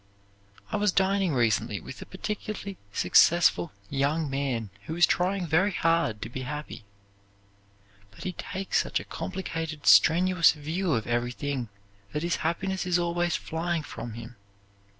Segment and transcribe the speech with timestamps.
[0.71, 6.23] I was dining recently with a particularly successful young man who is trying very hard
[6.23, 6.85] to be happy,
[8.09, 11.69] but he takes such a complicated, strenuous view of everything
[12.13, 14.37] that his happiness is always flying from him.